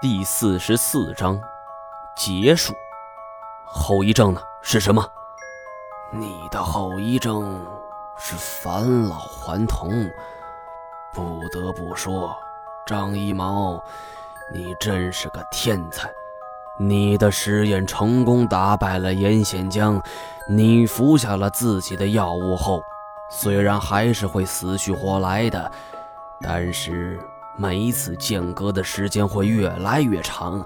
[0.00, 1.40] 第四十四章
[2.16, 2.72] 结束。
[3.66, 4.40] 后遗症呢？
[4.62, 5.04] 是什么？
[6.12, 7.66] 你的后遗症
[8.16, 10.08] 是返老还童。
[11.12, 12.32] 不得不说，
[12.86, 13.82] 张一毛，
[14.54, 16.08] 你真是个天才。
[16.78, 20.00] 你的实验成功打败了严显江。
[20.48, 22.80] 你服下了自己的药物后，
[23.28, 25.72] 虽然还是会死去活来的，
[26.40, 27.20] 但是。
[27.60, 30.64] 每一次间隔的时间会越来越长，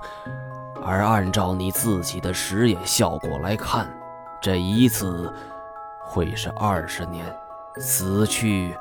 [0.85, 3.89] 而按照你自己的实验效果来看，
[4.43, 5.33] 这一次
[6.05, 7.25] 会是二十年，
[7.79, 8.77] 死去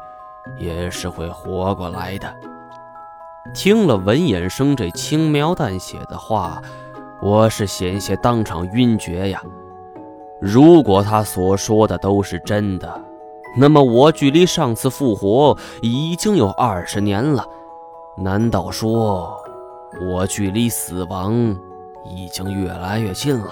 [0.58, 2.36] 也是会活过来的。
[3.54, 6.62] 听了文衍生这轻描淡写的话，
[7.22, 9.42] 我是险些当场晕厥呀！
[10.42, 13.02] 如果他所说的都是真的，
[13.58, 17.48] 那么我距离上次复活已经有二十年了。
[18.18, 19.42] 难道说，
[20.10, 21.34] 我距离死亡
[22.06, 23.52] 已经越来越近了？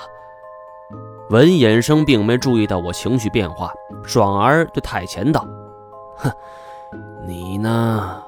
[1.29, 3.71] 文衍生并没注意到我情绪变化，
[4.03, 5.45] 爽儿对太前道
[6.17, 6.31] ：“哼，
[7.25, 8.21] 你呢？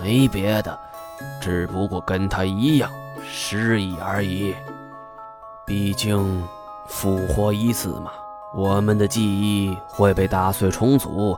[0.00, 0.78] 没别的，
[1.40, 2.90] 只不过跟他一样
[3.22, 4.54] 失忆而已。
[5.66, 6.46] 毕竟
[6.86, 8.12] 复活一次嘛，
[8.54, 11.36] 我们的记忆会被打碎重组，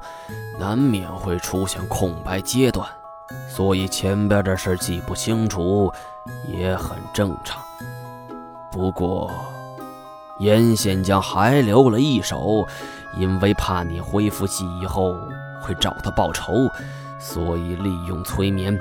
[0.59, 2.87] 难免会出现空白阶段。”
[3.57, 5.91] 所以前边的事记不清楚
[6.47, 7.59] 也很正常。
[8.71, 9.31] 不过
[10.39, 12.67] 严显江还留了一手，
[13.17, 15.15] 因为怕你恢复记忆后
[15.63, 16.53] 会找他报仇，
[17.19, 18.79] 所以利用催眠，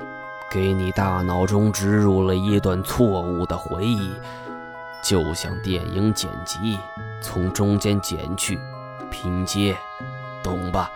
[0.51, 4.11] 给你大脑中植入了一段错误的回忆，
[5.01, 6.77] 就像电影剪辑，
[7.21, 8.59] 从中间剪去，
[9.09, 9.73] 拼接，
[10.43, 10.91] 懂吧？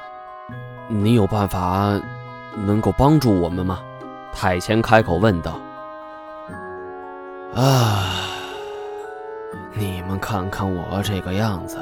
[0.89, 1.97] 你有办法？
[2.55, 3.79] 能够帮助我们吗？
[4.31, 5.59] 太前开口问道。
[7.55, 8.29] 啊，
[9.73, 11.77] 你们看看我这个样子，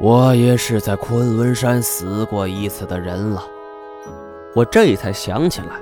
[0.00, 3.42] 我也是在昆仑山死过一次的人了。
[4.54, 5.80] 我这才想起来，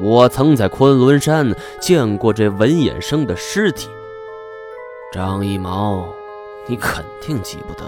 [0.00, 3.90] 我曾在昆仑山见过这文衍生的尸体。
[5.12, 6.08] 张一毛，
[6.66, 7.84] 你肯定记不得，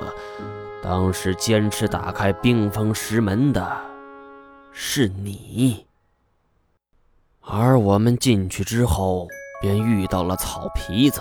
[0.82, 3.66] 当时坚持打开冰封石门的。
[4.78, 5.86] 是你，
[7.40, 9.26] 而我们进去之后
[9.58, 11.18] 便遇到了草皮子。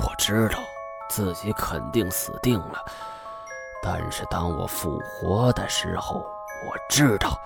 [0.00, 0.58] 我知道
[1.08, 2.84] 自己肯定死定了，
[3.84, 7.38] 但是当我复活的时候，我知道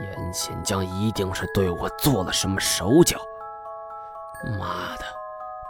[0.00, 3.18] 严显江一定是对我做了什么手脚。
[4.58, 5.04] 妈的，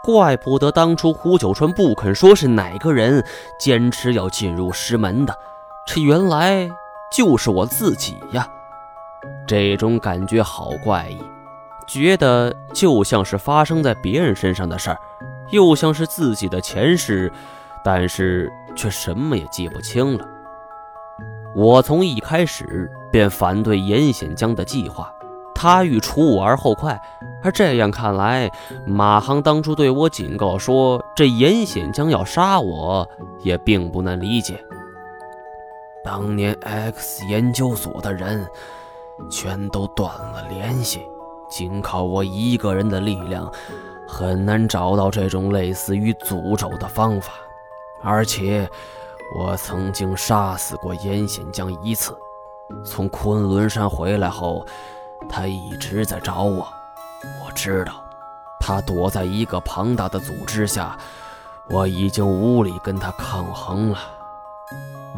[0.05, 3.27] 怪不得当初胡九川不肯说是哪个人
[3.59, 5.37] 坚持要进入师门的，
[5.89, 6.71] 这原来
[7.11, 8.49] 就是我自己呀！
[9.49, 11.19] 这种感觉好怪异，
[11.87, 14.99] 觉得就像是发生在别人身上的事儿，
[15.51, 17.33] 又像是自己的前世，
[17.83, 20.29] 但是却什么也记不清了。
[21.57, 25.11] 我从一开始便反对严显江的计划，
[25.55, 27.01] 他欲除我而后快，
[27.43, 28.51] 而这样看来，
[28.85, 33.09] 马航当初对我警告说这严显江要杀我，
[33.41, 34.63] 也并不难理解。
[36.05, 38.47] 当年 X 研究所的人。
[39.31, 41.09] 全都断了联系，
[41.49, 43.51] 仅靠我一个人的力量，
[44.07, 47.33] 很难找到这种类似于诅咒的方法。
[48.03, 48.69] 而且，
[49.37, 52.17] 我曾经杀死过严显江一次。
[52.85, 54.65] 从昆仑山回来后，
[55.29, 56.67] 他一直在找我。
[57.45, 58.05] 我知道，
[58.61, 60.97] 他躲在一个庞大的组织下，
[61.69, 63.99] 我已经无力跟他抗衡了。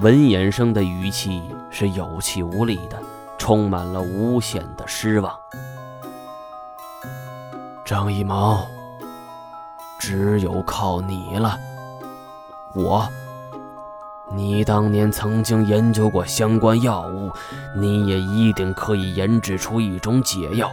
[0.00, 2.98] 文衍生的语气是有气无力的。
[3.50, 5.36] 充满了无限的失望。
[7.84, 8.64] 张一毛，
[9.98, 11.58] 只有靠你了。
[12.76, 13.08] 我，
[14.30, 17.32] 你当年曾经研究过相关药物，
[17.74, 20.72] 你也一定可以研制出一种解药。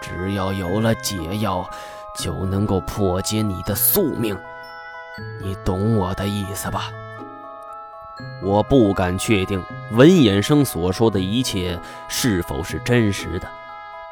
[0.00, 1.68] 只要有了解药，
[2.18, 4.34] 就能够破解你的宿命。
[5.42, 6.90] 你懂我的意思吧？
[8.42, 9.62] 我不敢确定
[9.92, 11.78] 文衍生所说的一切
[12.08, 13.48] 是否是真实的，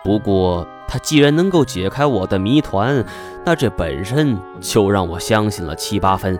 [0.04, 3.04] 不过他既然能够解开我的谜团，
[3.44, 6.38] 那这本身就让我相信了七八分。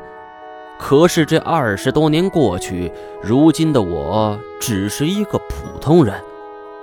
[0.79, 2.93] 可是这二十多年过去，
[3.23, 6.15] 如今的我只是一个普通人，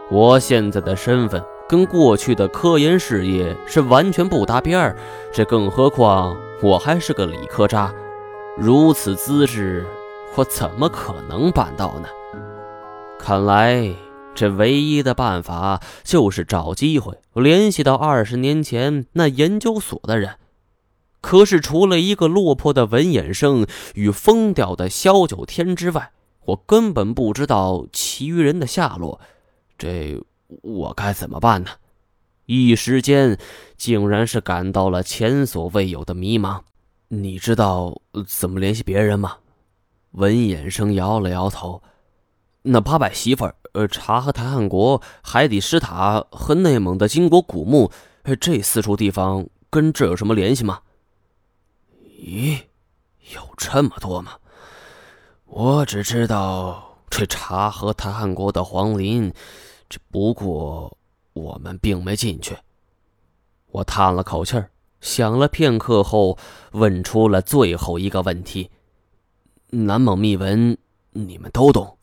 [0.10, 4.96] 我现在的身份跟过去的科研事业是完全不搭边儿，
[5.32, 7.94] 这更何况我还是个理科渣，
[8.58, 9.86] 如此资质。
[10.36, 12.08] 我怎么可能办到呢？
[13.24, 13.94] 看来
[14.34, 20.38] 这唯一的办法就是找机会联系到二十年前那研究所的人。
[21.22, 26.12] 可是除了一个落魄的文衍生与疯掉的萧九天之外，
[26.46, 29.22] 我根本不知道其余人的下落。
[29.78, 30.20] 这
[30.64, 31.70] 我该怎么办呢？
[32.48, 33.38] 一时间，
[33.78, 36.62] 竟然是感到了前所未有的迷茫。
[37.10, 39.38] 你知道怎么联系别人吗？
[40.14, 41.84] 文衍生摇了摇头。
[42.64, 47.92] 那八百媳妇儿，呃，察合台汗国、海底石塔和内蒙的金国古墓，
[48.40, 50.82] 这四处地方跟这有什么联系吗？
[52.20, 52.60] 咦，
[53.34, 54.34] 有这么多吗？
[55.46, 59.34] 我只知道这察合台汗国的皇陵，
[59.90, 60.96] 只不过
[61.34, 62.56] 我们并没进去。
[63.72, 64.70] 我叹了口气儿，
[65.02, 66.38] 想了片刻后，
[66.74, 68.70] 问出了最后一个问题：
[69.72, 70.78] 南蒙秘闻，
[71.12, 71.98] 你们都懂？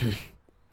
[0.00, 0.12] 哼，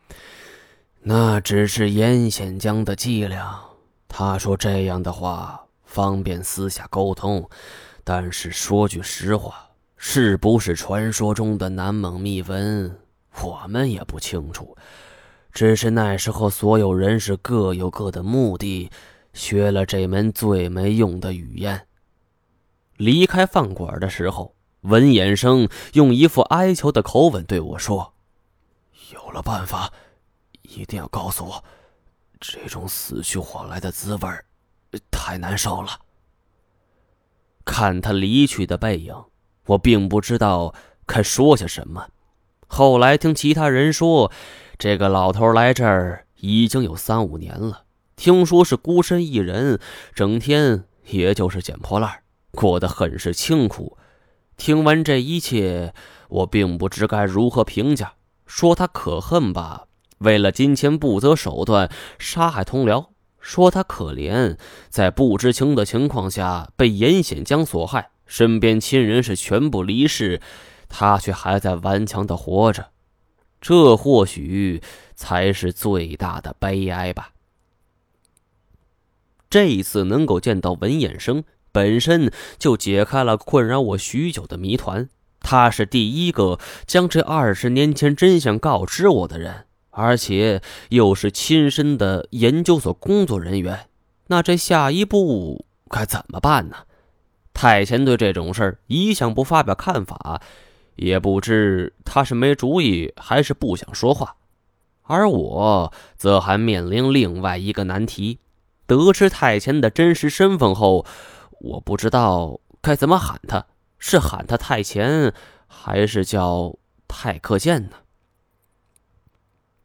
[1.02, 3.60] 那只是严显江的伎俩。
[4.08, 7.50] 他说这样的话，方便私下沟通。
[8.04, 13.00] 但是说句实话，是不是传说中的南蒙秘文，
[13.42, 14.78] 我们也不清楚。
[15.52, 18.90] 只是那时候所有人是各有各的目的，
[19.34, 21.88] 学了这门最没用的语言。
[22.98, 28.13] 离开饭馆的时候，文衍生用一副哀求的口吻对我说。
[29.12, 29.92] 有了办法，
[30.62, 31.64] 一定要告诉我，
[32.40, 34.30] 这种死去活来的滋味
[35.12, 36.00] 太难受了。
[37.66, 39.16] 看他离去的背影，
[39.66, 40.74] 我并不知道
[41.06, 42.10] 该说些什么。
[42.68, 44.32] 后来听其他人说，
[44.78, 47.86] 这个老头来这儿已经有三五年了，
[48.16, 49.80] 听说是孤身一人，
[50.14, 53.98] 整天也就是捡破烂，过得很是清苦。
[54.58, 55.94] 听完这一切，
[56.30, 58.14] 我并不知该如何评价。
[58.46, 59.88] 说他可恨吧，
[60.20, 63.08] 为了金钱不择手段杀害同僚；
[63.40, 64.58] 说他可怜，
[64.90, 70.42] 在不知情的情况下被严显江所害，身边亲人是全部离世，
[70.88, 72.90] 他却还在顽强的活着。
[73.60, 74.82] 这或许
[75.16, 77.32] 才是最大的悲哀吧。
[79.50, 85.10] 这一次能够见到文衍生，本身就解开了困扰我许久的谜团。
[85.44, 86.58] 他是第一个
[86.88, 93.88] 将这二十年前真相告知我的人，而且又是亲身的研究所工作人员。
[94.28, 96.78] 那这下一步该怎么办呢？
[97.54, 100.42] 太前对这种事儿一向不发表看法，
[100.96, 104.38] 也不知他是没主意还是不想说话。
[105.04, 108.40] 而我则还面临另外一个难题：
[108.88, 111.06] 得知太前的真实身份后，
[111.60, 113.66] 我不知道该怎么喊他。
[114.06, 115.34] 是喊他太前，
[115.66, 116.78] 还是叫
[117.08, 117.96] 太克剑呢？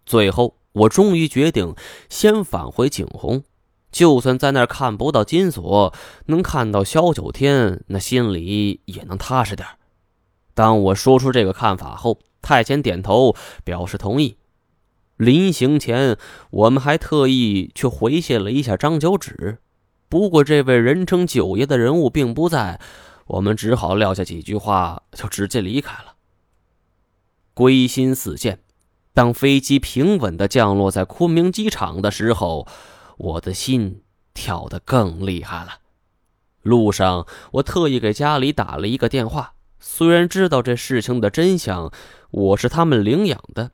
[0.05, 1.77] 最后，我终于决定
[2.09, 3.45] 先返回景洪，
[3.93, 5.95] 就算在那儿看不到金锁，
[6.27, 9.69] 能看到萧九天，那心里也能踏实点
[10.53, 14.37] 当我说出这个看法后，太前点头表示同意。
[15.17, 16.19] 临行前，
[16.51, 19.59] 我们还特意去回谢了一下张九指，
[20.09, 22.81] 不过这位人称九爷的人物并不在。
[23.29, 26.15] 我们只好撂下几句话，就直接离开了。
[27.53, 28.61] 归心似箭。
[29.13, 32.67] 当飞机平稳的降落在昆明机场的时候，
[33.17, 34.03] 我的心
[34.33, 35.81] 跳得更厉害了。
[36.63, 39.55] 路上，我特意给家里打了一个电话。
[39.79, 41.93] 虽然知道这事情的真相，
[42.31, 43.73] 我是他们领养的，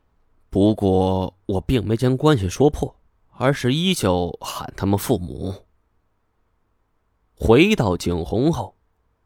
[0.50, 2.96] 不过我并没将关系说破，
[3.37, 5.66] 而是依旧喊他们父母。
[7.37, 8.75] 回到景洪后。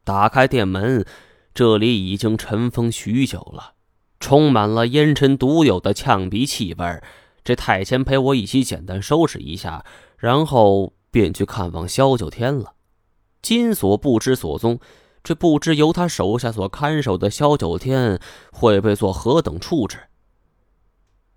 [0.08, 1.04] 打开店门，
[1.52, 3.74] 这里已经尘封许久了，
[4.18, 7.02] 充满了烟尘独有的呛鼻气味。
[7.44, 9.84] 这太监陪我一起简单收拾一下，
[10.16, 12.72] 然后便去看望萧九天了。
[13.42, 14.80] 金锁不知所踪，
[15.22, 18.18] 这不知由他手下所看守的萧九天
[18.50, 19.98] 会被做何等处置。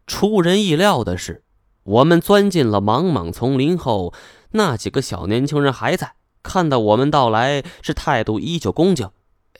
[0.07, 1.43] 出人意料的是，
[1.83, 4.13] 我们钻进了茫茫丛林后，
[4.51, 6.15] 那几个小年轻人还在。
[6.43, 9.09] 看到我们到来，是态度依旧恭敬。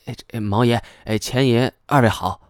[0.04, 2.40] 哎，这毛爷，哎，钱爷，二位好。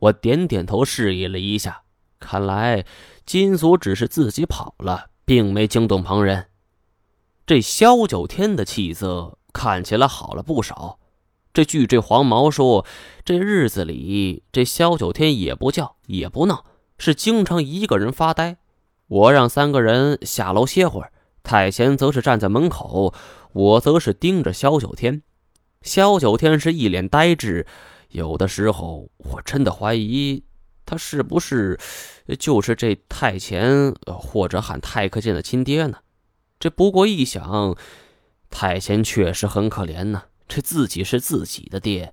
[0.00, 1.82] 我点点头，示意了一下。
[2.20, 2.84] 看来
[3.24, 6.46] 金锁只是自己跑了，并没惊动旁人。
[7.46, 10.98] 这萧九天的气色看起来好了不少。
[11.54, 12.84] 这据这黄毛说，
[13.24, 16.64] 这日子里这萧九天也不叫也不闹，
[16.98, 18.58] 是经常一个人发呆。
[19.06, 21.12] 我让三个人下楼歇会儿。
[21.48, 23.14] 太贤则是站在门口，
[23.54, 25.22] 我则是盯着萧九天。
[25.80, 27.66] 萧九天是一脸呆滞，
[28.10, 30.44] 有的时候我真的怀疑
[30.84, 31.80] 他是不是
[32.38, 36.00] 就是这太前或者喊太克剑的亲爹呢？
[36.60, 37.74] 这不过一想，
[38.50, 42.12] 太贤确实很可怜呢，这自己是自己的爹，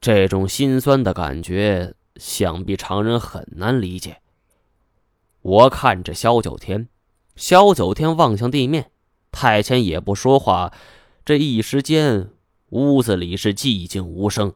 [0.00, 4.16] 这种心酸的感觉，想必常人很难理解。
[5.42, 6.88] 我看着萧九天，
[7.36, 8.90] 萧九天望向地面，
[9.30, 10.72] 太谦也不说话。
[11.24, 12.30] 这一时间，
[12.70, 14.52] 屋子里是寂静无声。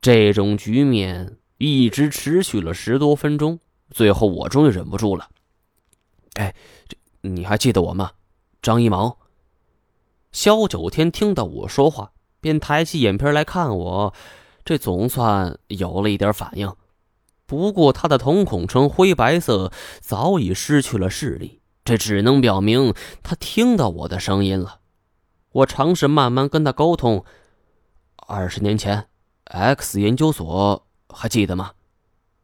[0.00, 3.60] 这种局面一直持续了十多分钟，
[3.90, 5.28] 最后我终于忍不住了。
[6.34, 6.54] 哎，
[6.88, 8.12] 这你还记得我吗？
[8.62, 9.18] 张一毛。
[10.32, 14.14] 萧九天听到我说话，便抬起眼皮来看我，
[14.64, 16.74] 这总算有了一点反应。
[17.46, 24.80] 不过，他的瞳孔呈灰白色，早已失去了视力，这只能表明他听到我的声音了。
[25.52, 27.24] 我尝试慢慢跟他沟通。
[28.16, 29.08] 二十年前
[29.44, 31.72] ，X 研究所还记得吗？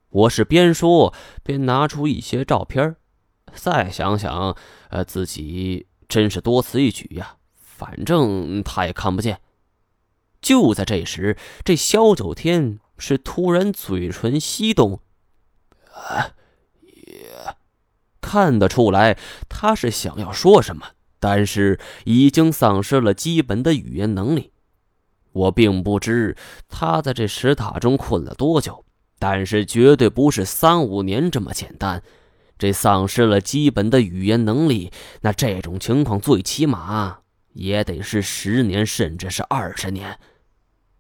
[0.08, 2.96] 我是边说边拿出一些照片。
[3.54, 4.56] 再想想，
[4.90, 7.36] 呃，自己真是多此一举呀。
[7.54, 9.40] 反正他也看不见。
[10.40, 12.80] 就在这时，这萧九天。
[12.98, 15.00] 是突然嘴唇翕动，
[15.92, 16.32] 啊，
[18.28, 19.16] 看得出来
[19.48, 20.84] 他是想要说什么，
[21.20, 24.50] 但是已经丧失了基本的语言能力。
[25.32, 26.36] 我并不知
[26.68, 28.84] 他在这石塔中困了多久，
[29.20, 32.02] 但是绝对不是三五年这么简单。
[32.58, 34.90] 这丧失了基本的语言能力，
[35.20, 37.18] 那这种情况最起码
[37.52, 40.18] 也得是十年，甚至是二十年。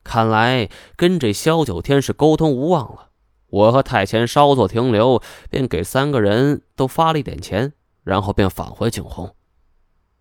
[0.04, 3.08] 看来跟这萧九天是沟通无望了。
[3.56, 7.72] 我和太前稍作停留，便给三个人都发了一点钱，
[8.04, 9.34] 然后便返回景洪。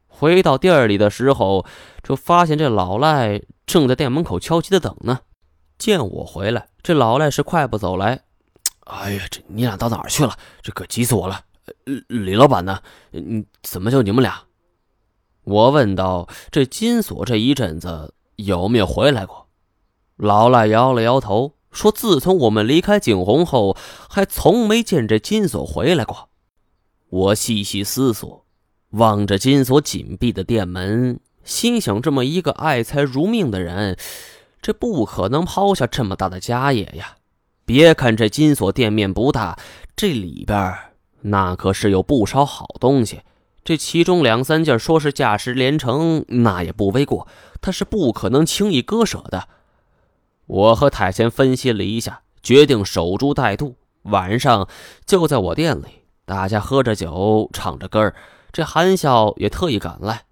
[0.08, 1.66] 回到店里的时候，
[2.02, 5.20] 就发现这老赖正在店门口焦急的等呢。
[5.78, 8.22] 见我回来，这老赖是快步走来。
[8.86, 10.38] 哎呀，这你俩到哪儿去了？
[10.62, 11.42] 这可急死我了！
[12.08, 12.80] 李老板呢？
[13.12, 14.44] 你怎么就你们俩？
[15.44, 16.30] 我问道。
[16.52, 19.50] 这金锁这一阵子有没有回来过？
[20.16, 23.78] 老赖摇了摇头，说：“自从我们离开景洪后，
[24.10, 26.30] 还从没见这金锁回来过。”
[27.10, 28.46] 我细细思索，
[28.92, 33.98] 望着金锁紧闭的店门，心想：这么一个爱财如命的人，
[34.62, 37.18] 这不可能抛下这么大的家业呀！
[37.66, 39.60] 别看这金锁店面不大，
[39.96, 40.74] 这里边
[41.22, 43.22] 那可是有不少好东西。
[43.64, 47.28] 这其中两三件说是价值连城，那也不为过。
[47.62, 49.48] 他是不可能轻易割舍的。
[50.48, 53.76] 我和太贤分析了一下，决定守株待兔。
[54.04, 54.68] 晚上
[55.06, 55.86] 就在我店里，
[56.26, 58.14] 大家喝着酒，唱着歌
[58.52, 60.26] 这韩笑也特意赶来，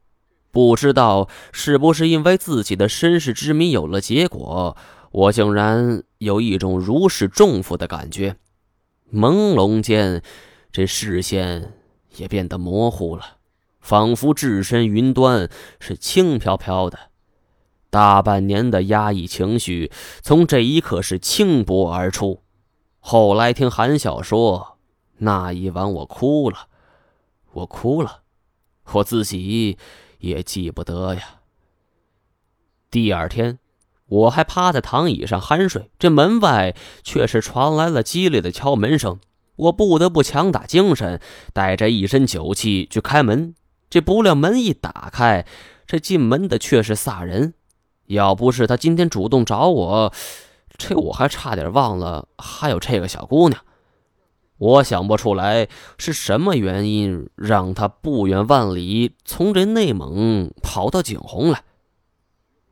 [0.52, 4.78] 不知道是不是因为自己的身世之谜有了结果，
[5.12, 8.36] 我竟然有一种如释重负的感觉。
[9.12, 10.22] 朦胧间，
[10.72, 11.74] 这视线
[12.18, 13.38] 也变得模糊了，
[13.82, 16.98] 仿佛置身云端，是轻飘飘的。
[17.94, 19.92] 大半年的压抑情绪，
[20.24, 22.42] 从这一刻是倾波而出。
[22.98, 24.80] 后来听韩笑说，
[25.20, 26.70] 那一晚我哭了，
[27.52, 28.22] 我哭了，
[28.94, 29.78] 我自己
[30.18, 31.22] 也记不得呀。
[32.90, 33.60] 第二天，
[34.08, 39.20] 我还趴在躺椅上酣睡，这门外却是传来了激烈的敲门声。
[39.56, 41.22] 我不得不强打精神，
[41.54, 43.54] 带着一身酒气去开门。
[43.88, 45.46] 这不料门一打开，
[45.86, 47.54] 这进门的却是萨人。
[48.14, 50.14] 要不是他今天主动找我，
[50.78, 53.62] 这我还差点忘了还有这个小姑娘。
[54.58, 55.68] 我想不出来
[55.98, 61.64] 是什么原因让他不远万里从这内蒙跑到景洪来。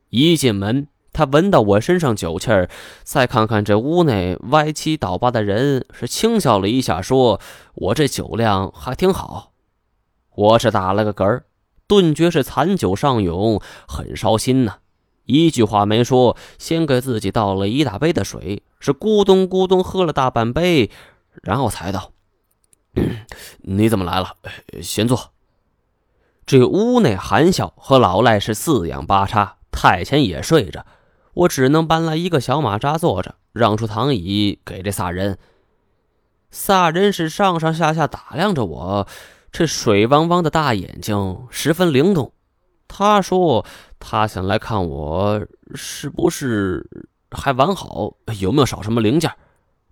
[0.08, 2.70] 一进门，他闻到我身上酒气儿，
[3.02, 7.40] 再看看这屋内歪七倒八的人，是轻笑了一下，说
[7.74, 9.52] ：“我这酒量还挺好。”
[10.34, 11.44] 我是打了个嗝儿，
[11.86, 14.78] 顿觉是残酒上涌，很烧心呐。
[15.24, 20.90] 一句话没说，先给自己倒了一大杯的水，是咕咚咕咚喝了大半杯，
[21.42, 22.12] 然后才道
[23.62, 24.36] ：“你怎么来了？
[24.82, 25.32] 先坐。”
[26.44, 30.84] 这屋内韩笑和老赖是四仰八叉，太前也睡着，
[31.34, 35.38] 我只能搬来一个小马扎坐着，让出躺椅给这仨人。
[36.50, 39.06] 仨人是上上下下打量着我，
[39.52, 42.32] 这水汪汪的大眼睛十分灵动。
[42.92, 43.64] 他说。
[44.04, 45.46] 他想来看我，
[45.76, 46.84] 是不是
[47.30, 48.16] 还完好？
[48.40, 49.32] 有没有少什么零件？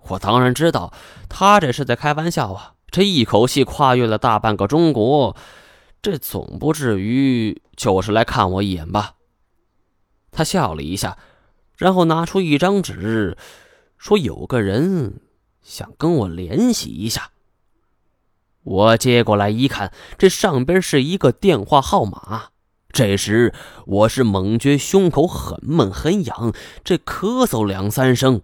[0.09, 0.93] 我当然知道，
[1.29, 2.75] 他这是在开玩笑啊！
[2.91, 5.37] 这一口气跨越了大半个中国，
[6.03, 9.15] 这总不至于就是来看我一眼吧？
[10.33, 11.17] 他笑了一下，
[11.77, 13.39] 然后拿出一张纸，
[13.97, 15.21] 说：“有个人
[15.63, 17.31] 想跟我联系一下。”
[18.65, 22.51] 我接过来一看，这上边是一个电话号码。
[22.93, 23.53] 这时
[23.87, 26.53] 我是猛觉胸口很闷很痒，
[26.85, 28.43] 这咳嗽两三声，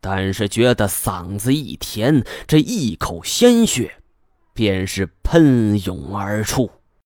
[0.00, 3.96] 但是觉得嗓子一甜，这一口鲜血
[4.52, 6.70] 便是喷涌而出。